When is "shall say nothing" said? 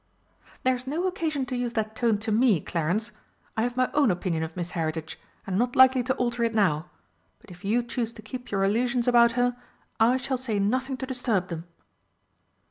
10.17-10.97